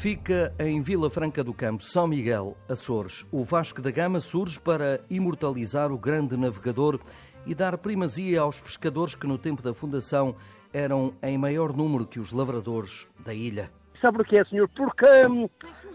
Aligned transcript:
Fica 0.00 0.54
em 0.58 0.80
Vila 0.80 1.10
Franca 1.10 1.44
do 1.44 1.52
Campo, 1.52 1.82
São 1.82 2.06
Miguel, 2.06 2.56
Açores. 2.66 3.26
O 3.30 3.44
Vasco 3.44 3.82
da 3.82 3.90
Gama 3.90 4.18
surge 4.18 4.58
para 4.58 4.98
imortalizar 5.10 5.92
o 5.92 5.98
grande 5.98 6.38
navegador 6.38 6.98
e 7.44 7.54
dar 7.54 7.76
primazia 7.76 8.40
aos 8.40 8.58
pescadores 8.62 9.14
que 9.14 9.26
no 9.26 9.36
tempo 9.36 9.60
da 9.60 9.74
fundação 9.74 10.34
eram 10.72 11.12
em 11.22 11.36
maior 11.36 11.76
número 11.76 12.06
que 12.06 12.18
os 12.18 12.32
lavradores 12.32 13.06
da 13.18 13.34
ilha. 13.34 13.70
Sabe 14.00 14.16
porquê, 14.16 14.42
senhor? 14.46 14.70
Porque 14.70 15.04
hum, 15.26 15.46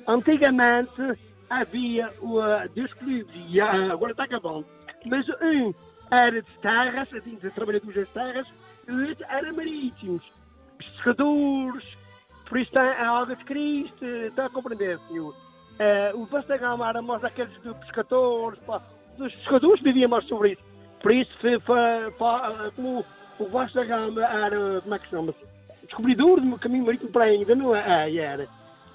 antigamente 0.07 1.01
havia 1.49 2.13
o 2.21 2.37
uh, 2.37 2.69
Deus 2.75 2.93
que 2.93 3.05
livre, 3.05 3.59
agora 3.59 4.11
está 4.11 4.25
acabando, 4.25 4.67
mas 5.07 5.27
um 5.41 5.73
era 6.11 6.43
de 6.43 6.59
terras, 6.61 7.11
assim, 7.11 7.37
trabalhadores 7.55 7.95
das 7.95 8.09
terras, 8.09 8.47
e 8.87 8.91
outro 8.91 9.25
era 9.27 9.51
marítimos, 9.51 10.21
pescadores, 10.77 12.04
por 12.47 12.59
isso 12.59 12.69
está 12.69 12.83
a 12.83 13.09
água 13.21 13.35
de 13.35 13.43
Cristo, 13.43 14.05
está 14.05 14.45
a 14.45 14.49
compreender, 14.49 14.99
senhor? 15.07 15.33
Uh, 15.33 16.21
o 16.21 16.25
Vasta 16.25 16.57
Gama 16.57 16.87
era 16.87 17.01
mais 17.01 17.23
aqueles 17.23 17.51
dos 17.61 17.75
pescadores, 17.77 18.59
pá, 18.59 18.81
dos 19.17 19.33
pescadores 19.35 19.81
viviam 19.81 20.09
mais 20.09 20.25
sobre 20.25 20.53
isso. 20.53 20.63
Por 21.01 21.11
isso, 21.11 21.31
foi, 21.39 21.59
foi, 21.59 22.11
foi, 22.11 22.71
como 22.75 23.05
o 23.39 23.45
Vasta 23.49 23.83
Gama 23.83 24.23
era, 24.23 24.81
como 24.81 24.95
é 24.95 24.99
que 24.99 25.09
chama-se? 25.09 25.39
Descobridor 25.83 26.39
do 26.39 26.57
caminho 26.57 26.85
marítimo 26.85 27.11
para 27.11 27.25
ainda, 27.25 27.55
não 27.55 27.75
é? 27.75 28.09
é 28.09 28.15
era. 28.15 28.47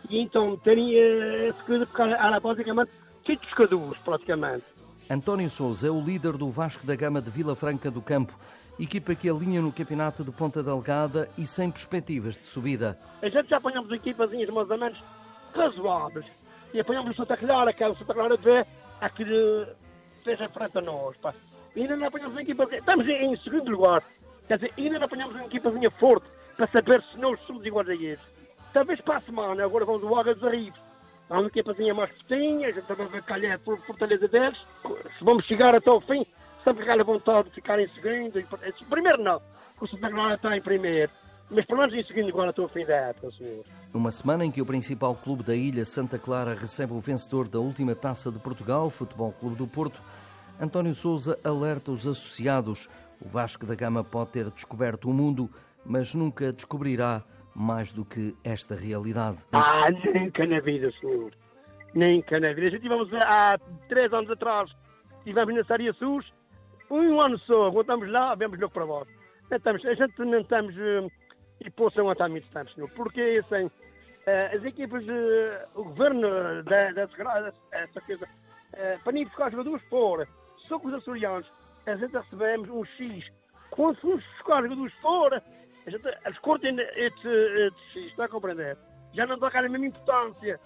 E 0.08 0.18
então 0.18 0.56
teria 0.56 1.48
essa 1.48 1.62
coisa, 1.64 1.86
porque 1.86 2.02
era 2.02 2.40
basicamente 2.40 2.90
de 3.24 3.36
pescadores, 3.36 4.00
praticamente. 4.02 4.64
António 5.10 5.50
Souza 5.50 5.88
é 5.88 5.90
o 5.90 6.00
líder 6.00 6.34
do 6.34 6.48
Vasco 6.50 6.86
da 6.86 6.94
Gama 6.94 7.20
de 7.20 7.28
Vila 7.30 7.56
Franca 7.56 7.90
do 7.90 8.00
Campo, 8.00 8.32
equipa 8.78 9.12
que 9.12 9.28
alinha 9.28 9.60
no 9.60 9.72
campeonato 9.72 10.22
de 10.22 10.30
Ponta 10.30 10.62
Delgada 10.62 11.28
e 11.36 11.44
sem 11.44 11.68
perspectivas 11.68 12.38
de 12.38 12.44
subida. 12.44 12.96
A 13.20 13.28
gente 13.28 13.48
já 13.48 13.56
apanhamos 13.56 13.90
equipazinhas 13.90 14.48
mais 14.50 14.70
ou 14.70 14.78
menos 14.78 15.02
razoáveis. 15.52 16.26
E 16.72 16.78
apanhamos 16.78 17.10
o 17.10 17.16
Santa 17.16 17.36
Clara, 17.36 17.72
que 17.72 17.82
é 17.82 17.88
o 17.88 17.96
Santa 17.96 18.14
Clara 18.14 18.38
de 18.38 18.64
aqui 19.00 19.24
de 19.24 19.66
seja 20.22 20.48
frente 20.48 20.78
a 20.78 20.80
nós. 20.80 21.16
Pá. 21.16 21.34
E 21.74 21.80
ainda 21.80 21.96
não 21.96 22.06
apanhamos 22.06 22.34
uma 22.34 22.42
equipa. 22.42 22.68
Estamos 22.70 23.08
em 23.08 23.36
segundo 23.38 23.68
lugar. 23.68 24.04
Quer 24.46 24.58
dizer, 24.58 24.72
ainda 24.78 25.00
não 25.00 25.06
apanhamos 25.06 25.34
uma 25.34 25.46
equipazinha 25.46 25.90
forte 25.90 26.28
para 26.56 26.68
saber 26.68 27.02
se 27.10 27.18
nós 27.18 27.40
somos 27.48 27.66
iguais 27.66 27.88
a 27.88 27.94
eles. 27.94 28.20
Talvez 28.72 29.00
para 29.00 29.16
a 29.16 29.22
semana, 29.22 29.64
agora 29.64 29.84
vamos 29.84 30.04
ao 30.04 30.16
Águas 30.20 30.40
Arribos. 30.44 30.89
Há 31.30 31.38
uma 31.38 31.46
equipazinha 31.46 31.94
mais 31.94 32.10
pequena, 32.10 32.66
a 32.66 32.72
gente 32.72 32.86
também 32.86 33.06
vai 33.06 33.22
calhar 33.22 33.58
por 33.60 33.78
fortaleza 33.86 34.26
deles. 34.26 34.58
Se 35.16 35.24
vamos 35.24 35.44
chegar 35.46 35.76
até 35.76 35.88
o 35.88 36.00
fim, 36.00 36.26
sempre 36.64 36.82
aquela 36.82 37.04
vontade 37.04 37.48
de 37.48 37.54
ficar 37.54 37.78
em 37.78 37.88
segundo. 37.90 38.44
Primeiro 38.90 39.22
não, 39.22 39.40
o 39.80 39.86
Santa 39.86 40.34
está 40.34 40.56
em 40.56 40.60
primeiro. 40.60 41.12
Mas 41.48 41.64
pelo 41.66 41.80
menos 41.80 41.94
em 41.94 42.04
segundo 42.04 42.28
agora 42.30 42.50
estou 42.50 42.66
a 42.66 42.68
fim 42.68 42.84
da 42.84 42.96
época, 42.96 43.30
senhor. 43.38 43.64
Numa 43.94 44.10
semana 44.10 44.44
em 44.44 44.50
que 44.50 44.60
o 44.60 44.66
principal 44.66 45.14
clube 45.14 45.44
da 45.44 45.54
ilha, 45.54 45.84
Santa 45.84 46.18
Clara, 46.18 46.54
recebe 46.54 46.92
o 46.92 47.00
vencedor 47.00 47.48
da 47.48 47.60
última 47.60 47.94
Taça 47.94 48.32
de 48.32 48.38
Portugal, 48.40 48.90
Futebol 48.90 49.32
Clube 49.32 49.54
do 49.54 49.68
Porto, 49.68 50.02
António 50.60 50.94
Souza 50.94 51.38
alerta 51.44 51.92
os 51.92 52.08
associados. 52.08 52.88
O 53.20 53.28
Vasco 53.28 53.66
da 53.66 53.76
Gama 53.76 54.02
pode 54.02 54.30
ter 54.30 54.50
descoberto 54.50 55.08
o 55.08 55.14
mundo, 55.14 55.48
mas 55.84 56.12
nunca 56.12 56.52
descobrirá 56.52 57.22
mais 57.54 57.92
do 57.92 58.04
que 58.04 58.34
esta 58.44 58.74
realidade. 58.74 59.38
Ah, 59.52 59.88
nunca 60.14 60.46
na 60.46 60.60
vida, 60.60 60.90
senhor. 61.00 61.32
Nunca 61.94 62.38
na 62.40 62.52
vida. 62.52 62.70
Já 62.70 62.78
tivemos 62.78 63.12
há 63.14 63.58
três 63.88 64.12
anos 64.12 64.30
atrás, 64.30 64.70
estivemos 65.18 65.54
na 65.54 65.64
Saria 65.64 65.92
Sus, 65.94 66.32
um 66.90 67.20
ano 67.20 67.38
só, 67.40 67.70
voltamos 67.70 68.08
lá, 68.10 68.34
vemos 68.34 68.58
logo 68.58 68.72
para 68.72 68.86
baixo. 68.86 69.10
Estamos, 69.50 69.84
a 69.84 69.94
gente 69.94 70.18
não 70.18 70.40
estamos 70.40 70.74
e 71.60 71.70
possam 71.70 72.04
aguentar 72.04 72.28
muito 72.28 72.48
tempo, 72.48 72.70
senhor, 72.70 72.90
porque 72.90 73.42
assim, 73.44 73.66
uh, 73.66 74.56
as 74.56 74.64
equipas, 74.64 75.04
uh, 75.04 75.80
o 75.80 75.84
governo 75.84 76.62
da, 76.64 76.92
da 76.92 77.08
segurança, 77.08 77.52
essa 77.72 78.00
coisa, 78.00 78.24
uh, 78.26 79.02
para 79.04 79.12
buscar 79.12 79.46
os 79.46 79.52
jogadores 79.52 79.82
fora, 79.88 80.28
só 80.68 80.78
com 80.78 80.88
os 80.88 80.94
açorianos, 80.94 81.46
a 81.86 81.96
gente 81.96 82.12
recebemos 82.12 82.68
um 82.70 82.84
X. 82.84 83.30
Quando 83.70 84.00
fomos 84.00 84.24
buscar 84.24 84.62
jogadores 84.62 84.94
fora, 85.00 85.42
a 85.86 87.00
este 87.00 87.72
X, 87.92 88.06
está 88.06 88.24
a 88.24 88.28
compreender? 88.28 88.76
Já 89.12 89.26
não 89.26 89.38
dá 89.38 89.48
a 89.48 89.62
mesma 89.62 89.86
importância. 89.86 90.60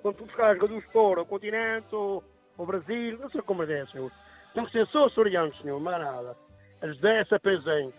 Quando 0.00 0.16
fomos 0.16 0.32
buscar 0.32 0.54
jogadores 0.54 0.84
fora, 0.92 1.22
o 1.22 1.26
continente 1.26 1.94
o 1.94 2.66
Brasil, 2.66 3.18
não 3.18 3.30
sei 3.30 3.42
como 3.42 3.62
é, 3.62 3.86
senhor. 3.86 4.10
Tem 4.54 4.64
que 4.66 4.72
ser 4.72 4.86
só 4.88 5.04
açorianos, 5.04 5.58
senhor, 5.60 5.80
mais 5.80 5.98
nada. 5.98 6.36
Eles 6.82 6.98
dão 7.00 7.10
essa 7.10 7.38
pezinho. 7.40 7.92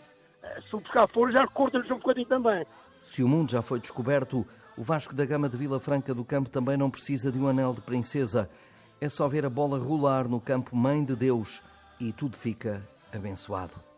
Se 0.69 0.72
buscar 0.72 1.07
fora, 1.07 1.31
já 1.31 1.47
cortam-lhes 1.47 1.90
um 1.90 1.97
bocadinho 1.97 2.28
também. 2.28 2.66
Se 3.03 3.24
o 3.24 3.28
mundo 3.28 3.51
já 3.51 3.62
foi 3.62 3.80
descoberto, 3.80 4.45
o 4.78 4.84
Vasco 4.84 5.16
da 5.16 5.25
Gama 5.25 5.50
de 5.50 5.57
Vila 5.57 5.80
Franca 5.80 6.13
do 6.13 6.24
Campo 6.24 6.50
também 6.50 6.78
não 6.78 6.91
precisa 6.91 7.31
de 7.31 7.40
um 7.40 7.47
anel 7.47 7.74
de 7.74 7.81
princesa. 7.81 8.50
É 9.01 9.09
só 9.09 9.28
ver 9.28 9.45
a 9.45 9.50
bola 9.50 9.78
rolar 9.78 10.28
no 10.28 10.40
campo 10.40 10.75
Mãe 10.75 11.03
de 11.03 11.16
Deus 11.16 11.62
e 12.00 12.12
tudo 12.13 12.38
fica 12.38 12.81
abençoado. 13.12 13.93